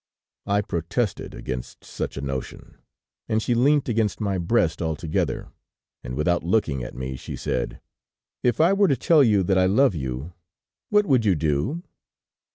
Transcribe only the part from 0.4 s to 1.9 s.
I protested against